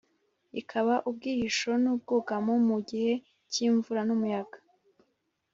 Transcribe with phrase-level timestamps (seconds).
[0.61, 3.13] ikaba ubwihisho n’ubwugamo mu gihe
[3.51, 4.57] cy’imvura n’umuyaga